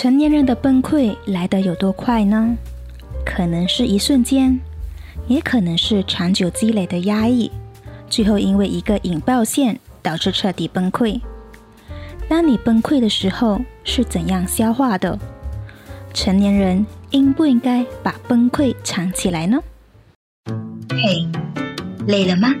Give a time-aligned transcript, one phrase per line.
[0.00, 2.56] 成年人的崩溃来得有多快呢？
[3.26, 4.60] 可能是一瞬间，
[5.26, 7.50] 也可能是长久积累的压抑，
[8.08, 11.20] 最后因为一个引爆线导致彻底崩溃。
[12.28, 15.18] 当你崩溃的时候是怎样消化的？
[16.14, 19.58] 成年人应不应该把崩溃藏起来呢？
[20.90, 21.26] 嘿，
[22.06, 22.54] 累了吗？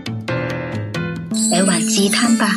[1.52, 2.50] 来碗鸡汤吧。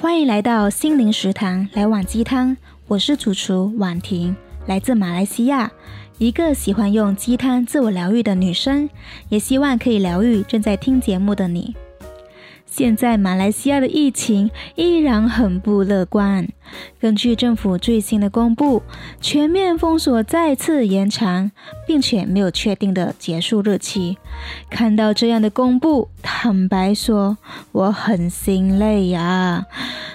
[0.00, 2.56] 欢迎来到心灵食堂，来碗鸡汤。
[2.88, 4.34] 我是主厨婉婷，
[4.64, 5.70] 来自马来西亚，
[6.16, 8.88] 一个喜欢用鸡汤自我疗愈的女生，
[9.28, 11.76] 也希望可以疗愈正在听节目的你。
[12.70, 16.48] 现在马来西亚的疫情依然很不乐观。
[17.00, 18.80] 根据政府最新的公布，
[19.20, 21.50] 全面封锁再次延长，
[21.84, 24.18] 并且没有确定的结束日期。
[24.70, 27.36] 看到这样的公布，坦白说，
[27.72, 29.66] 我很心累呀。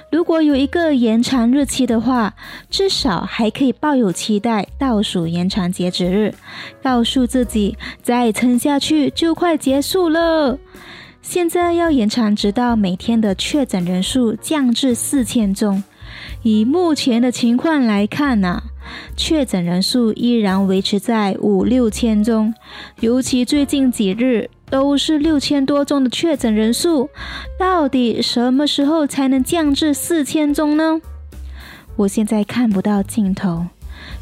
[0.09, 2.35] 如果有一个延长日期的话，
[2.69, 6.33] 至少还可以抱有期待，倒数延长截止日，
[6.81, 10.57] 告诉自己再撑下去就快结束了。
[11.27, 15.83] 现在要延长，直到每天的确诊人数降至四千宗。
[16.43, 18.61] 以目前的情况来看呢、
[19.17, 22.53] 确诊人数依然维持在五六千宗，
[22.99, 27.09] 尤其最近几日都是六千多宗的确诊人数。
[27.59, 31.01] 到底什么时候才能降至四千宗呢？
[31.95, 33.65] 我现在看不到尽头。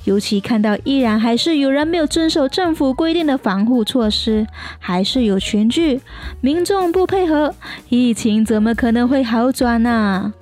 [0.06, 4.46] 尤其看到依然还是有人没有遵守政府规定的防护措施，
[4.80, 6.02] 还是有群聚，
[6.42, 7.56] 民众不配合，
[7.90, 10.34] 疫情怎么可能会好转呢？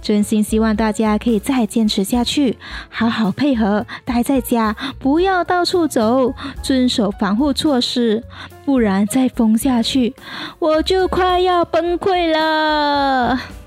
[0.00, 2.56] 真心希望大家可以再坚持下去，
[2.88, 8.22] 好好配合，待在家，不要到处走，遵守防护措施，
[8.64, 10.14] 不然再封下去，
[10.60, 13.65] 我就快要崩溃了。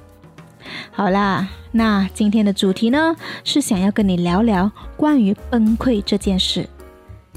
[0.99, 1.47] 好啦。
[1.71, 6.67] 那今天的主题呢，是想要跟你聊聊关于崩溃这件事。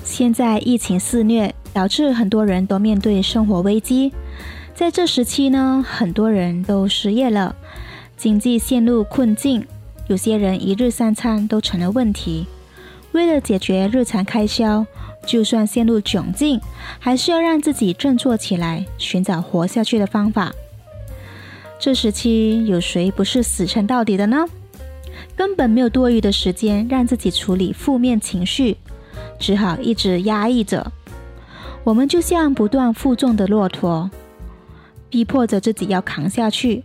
[0.02, 4.12] 现在疫情肆虐，导致很多人都面对生活危机。
[4.74, 7.54] 在这时期呢，很多人都失业了，
[8.16, 9.64] 经济陷入困境，
[10.08, 12.48] 有些人一日三餐都成了问题。
[13.12, 14.84] 为了解决日常开销，
[15.24, 16.60] 就算陷入窘境，
[16.98, 20.52] 还是要让自己振作起来，寻找活下去的方法。
[21.82, 24.46] 这时期有谁不是死撑到底的呢？
[25.34, 28.76] 根本没有多余的时间让自己处理负面情绪，
[29.36, 30.92] 只好一直压抑着。
[31.82, 34.08] 我们就像不断负重的骆驼，
[35.10, 36.84] 逼迫着自己要扛下去。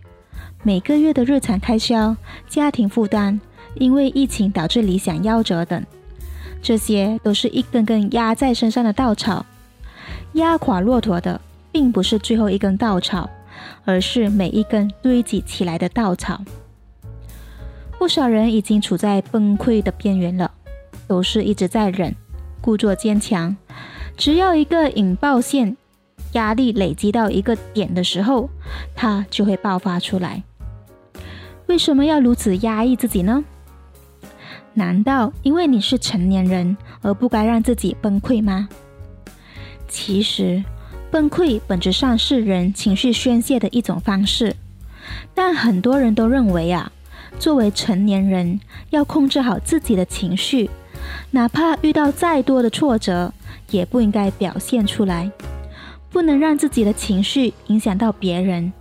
[0.64, 2.16] 每个月的日常开销、
[2.48, 3.38] 家庭负担，
[3.74, 5.80] 因为疫情导致理想夭折等，
[6.60, 9.46] 这些都是一根根压在身上的稻草。
[10.32, 13.30] 压垮骆驼的，并不是最后一根稻草。
[13.84, 16.42] 而是每一根堆积起来的稻草。
[17.98, 20.50] 不少人已经处在崩溃的边缘了，
[21.06, 22.14] 都是一直在忍，
[22.60, 23.56] 故作坚强。
[24.16, 25.76] 只要一个引爆线，
[26.32, 28.48] 压力累积到一个点的时候，
[28.94, 30.42] 它就会爆发出来。
[31.66, 33.44] 为什么要如此压抑自己呢？
[34.74, 38.68] 难道因为你是成年人而不该让自己崩溃吗？
[39.88, 40.62] 其实。
[41.10, 44.54] 崩溃本质上是人情绪宣泄的一种方式，
[45.34, 46.92] 但很多人都认为啊，
[47.38, 48.60] 作为成年人
[48.90, 50.68] 要控制好自己的情绪，
[51.30, 53.32] 哪怕遇到再多的挫折，
[53.70, 55.30] 也不应该表现出来，
[56.10, 58.72] 不能让自己的情绪影响到别人，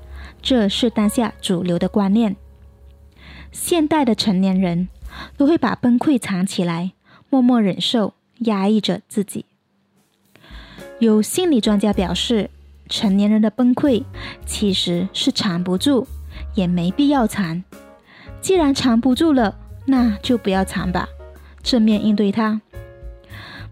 [0.41, 2.35] 这是当下主流的观念。
[3.53, 4.89] 现代的成年人
[5.37, 6.91] 都会把崩溃藏起来，
[7.29, 9.45] 默默忍受，压抑着自己。
[10.99, 12.49] 有心理专家表示，
[12.89, 14.03] 成年人的崩溃
[14.47, 16.07] 其实是藏不住，
[16.55, 17.63] 也没必要藏。
[18.41, 19.55] 既然藏不住了，
[19.85, 21.07] 那就不要藏吧，
[21.61, 22.59] 正面应对它。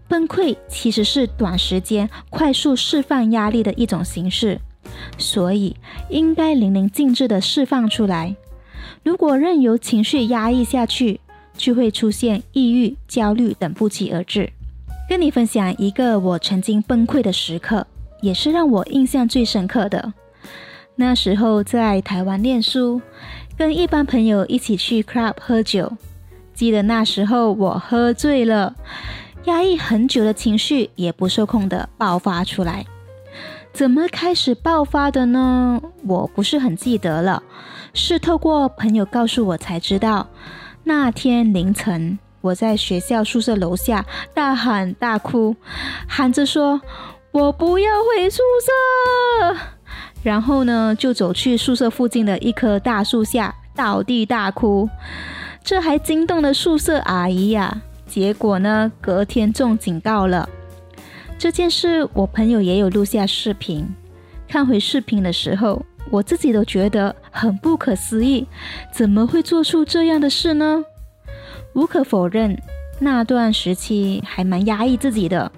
[0.06, 4.60] 崩溃其实是短时间快速释放压力的一种形式，
[5.18, 5.74] 所以
[6.08, 8.36] 应该淋漓尽致地释放出来。
[9.02, 11.20] 如果任由情绪压抑下去，
[11.56, 14.52] 就会出现抑郁、焦虑等不期而至。
[15.08, 17.86] 跟你分享一个我曾经崩溃的时刻，
[18.20, 20.12] 也是让我印象最深刻的。
[20.96, 23.00] 那时候在台湾念书，
[23.56, 25.92] 跟一帮朋友一起去 club 喝酒。
[26.54, 28.74] 记得那时候我喝醉了，
[29.44, 32.84] 压抑很久的情绪也不受控的爆发出来。
[33.72, 35.80] 怎么开始爆发的呢？
[36.06, 37.42] 我不是很记得了，
[37.92, 40.26] 是透过朋友告诉我才知道。
[40.82, 42.18] 那天凌晨。
[42.46, 45.56] 我在学校宿舍楼下大喊大哭，
[46.06, 46.80] 喊着说
[47.32, 49.56] ：“我不要回宿舍。”
[50.22, 54.88] 然后呢，就走去宿舍附近的一棵大树下，倒地大哭。
[55.64, 57.82] 这还惊动了宿舍阿姨呀。
[58.06, 60.48] 结果呢，隔天中警告了。
[61.36, 63.92] 这件事我朋友也有录下视频，
[64.46, 68.46] 看回视频的时候，我自己都觉得很不可思议，
[68.92, 70.84] 怎么会做出这样的事呢？
[71.76, 72.58] 无可否认，
[72.98, 75.52] 那段时期还蛮压抑自己的，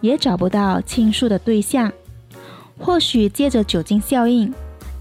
[0.00, 1.92] 也找不到倾诉的对象。
[2.78, 4.50] 或许借着酒精效应，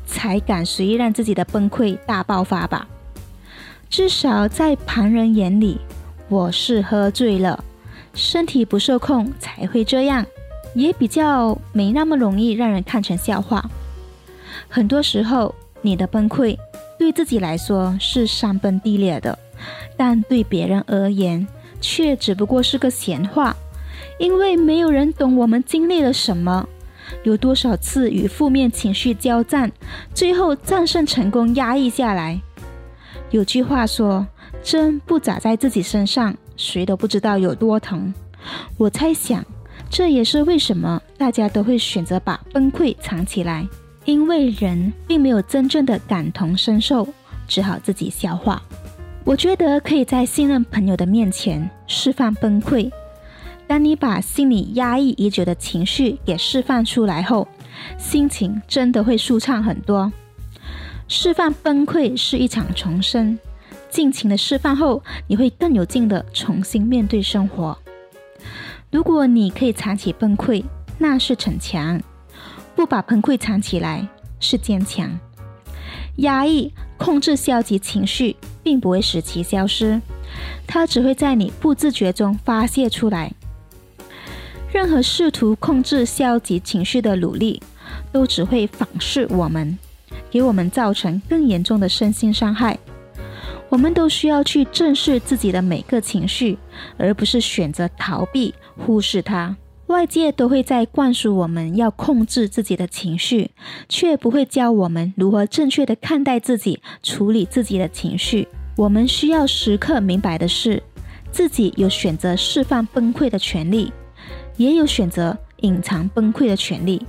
[0.05, 2.85] 才敢随意让自己的崩溃大爆发吧。
[3.89, 5.79] 至少在旁人眼里，
[6.27, 7.63] 我是喝醉了，
[8.13, 10.25] 身体不受控才会这样，
[10.75, 13.63] 也比较没那么容易让人看成笑话。
[14.67, 16.57] 很多时候，你的崩溃
[16.97, 19.39] 对自己来说是山崩地裂的。
[19.97, 21.47] 但对别人而言，
[21.81, 23.55] 却只不过是个闲话，
[24.17, 26.67] 因为没有人懂我们经历了什么，
[27.23, 29.71] 有多少次与负面情绪交战，
[30.13, 32.39] 最后战胜成功，压抑下来。
[33.31, 34.25] 有句话说
[34.63, 38.13] ：“针不扎在自己身上，谁都不知道有多疼。”
[38.77, 39.45] 我猜想，
[39.89, 43.67] 这也是为什么大家都会选择把崩溃藏起来，
[44.05, 47.07] 因为人并没有真正的感同身受，
[47.47, 48.61] 只好自己消化。
[49.29, 52.91] 我觉得可以在信任朋友的面前释放崩溃。
[53.67, 57.47] 当你把心里压抑已久的情绪给释放出来后，
[57.99, 60.11] 心情真的会舒畅很多。
[61.07, 63.37] 释放崩溃是一场重生，
[63.91, 67.77] 尽情的释放后，你会更有劲的重新面对生活。
[68.89, 70.63] 如果你可以藏起崩溃，
[70.97, 71.99] 那是逞强；
[72.75, 74.07] 不把崩溃藏起来，
[74.39, 75.07] 是坚强。
[76.15, 78.35] 压抑、控制消极情绪，
[78.69, 79.99] 并不会使其消失，
[80.67, 83.33] 它只会在你不自觉中发泄出来。
[84.71, 87.63] 任何试图控制消极情绪的努力，
[88.11, 89.75] 都只会反噬我们，
[90.29, 92.77] 给我们造成更严重的身心伤害。
[93.69, 96.59] 我们都需要去正视自己的每个情绪，
[96.95, 99.57] 而不是选择逃避、忽视它。
[99.87, 103.49] 外界都会在灌输我们要控制自己的情绪，
[103.89, 108.47] 却不会教我们如何正确地看待自己、处理自己的情绪。
[108.79, 110.81] 我们需要时刻明白的是，
[111.33, 113.91] 自己有选择释放崩溃的权利，
[114.55, 117.05] 也有选择隐藏崩溃的权利。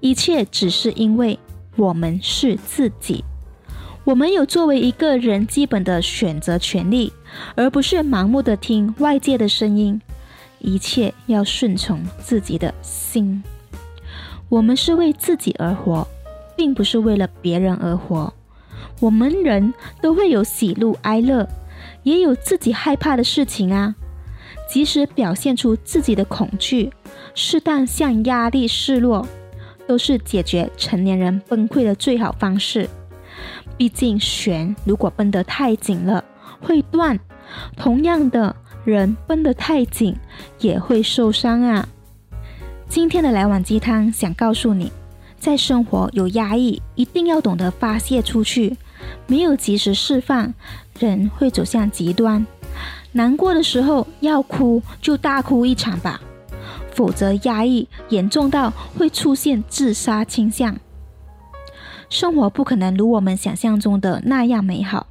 [0.00, 1.38] 一切只是因为
[1.76, 3.22] 我们是自己，
[4.02, 7.12] 我们有作为一个人基本的选择权利，
[7.54, 10.02] 而不是盲目的听外界的声音。
[10.58, 13.40] 一切要顺从自己的心。
[14.48, 16.08] 我们是为自己而活，
[16.56, 18.34] 并不是为了别人而活。
[19.00, 21.48] 我们人都会有喜怒哀乐，
[22.02, 23.94] 也有自己害怕的事情啊。
[24.68, 26.92] 及时表现出自己的恐惧，
[27.34, 29.26] 适当向压力示弱，
[29.86, 32.88] 都是解决成年人崩溃的最好方式。
[33.76, 36.24] 毕竟弦如果绷得太紧了，
[36.60, 37.18] 会断。
[37.76, 38.54] 同样的。
[38.84, 40.16] 人绷得太紧
[40.60, 41.86] 也会受伤啊！
[42.88, 44.90] 今天的来碗鸡汤想告诉你，
[45.38, 48.76] 在生活有压抑，一定要懂得发泄出去。
[49.26, 50.52] 没有及时释放，
[50.98, 52.46] 人会走向极端。
[53.12, 56.20] 难过的时候要哭就大哭一场吧，
[56.92, 60.76] 否则压抑严重到会出现自杀倾向。
[62.08, 65.08] 生活不可能如我们想象中的那样美好。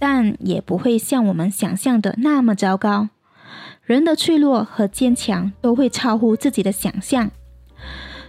[0.00, 3.08] 但也不会像我们想象的那么糟糕。
[3.82, 7.32] 人的脆弱和坚强都会超乎自己的想象。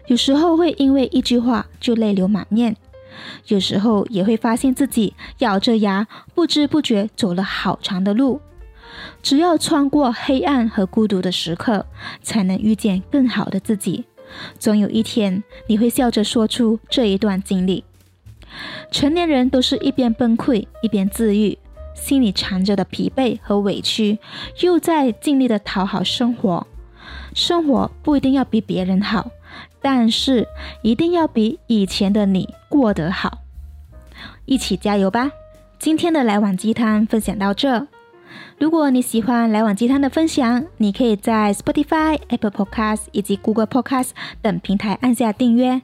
[0.10, 2.76] 有时候会因为一句话就泪流满面，
[3.46, 8.42] 有时候也会发现自己咬着牙，不知不觉走了好长的路。
[9.22, 11.86] 只要穿过黑暗和孤独的时刻，
[12.24, 14.06] 才能遇见更好的自己。
[14.58, 17.84] 总有一天，你会笑着说出这一段经历。
[18.92, 21.60] 成年人都是一边崩溃一边自愈，
[21.94, 24.18] 心里藏着的疲惫和委屈，
[24.62, 26.66] 又在尽力的讨好生活。
[27.36, 29.30] 生活不一定要比别人好，
[29.82, 30.48] 但是
[30.82, 33.40] 一定要比以前的你过得好。
[34.46, 35.32] 一起加油吧！
[35.78, 37.88] 今天的来碗鸡汤分享到这。
[38.58, 44.10] 如果你喜欢来碗鸡汤的分享，你可以在 Spotify、Apple Podcast 以及 Google Podcast
[44.42, 45.82] 等平台按下订阅。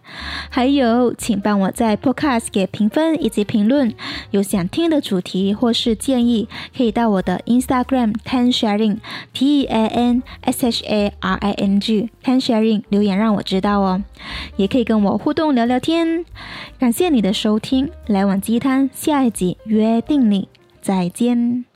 [0.49, 3.93] 还有，请帮我在 Podcast 给评分以及评论。
[4.31, 8.97] 有想听的主题或是建议，可以到我的 Instagram Tan Sharing
[9.33, 14.03] T E A N S H A R I N G Tan Sharing 留言让我知道哦。
[14.57, 16.25] 也可以跟我互动聊聊天。
[16.77, 20.47] 感谢你的收听，来碗鸡汤下一集约定你，
[20.81, 21.65] 再见。